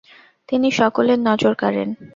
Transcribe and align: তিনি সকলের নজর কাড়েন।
তিনি 0.49 0.67
সকলের 0.71 1.19
নজর 1.27 1.53
কাড়েন। 1.55 1.89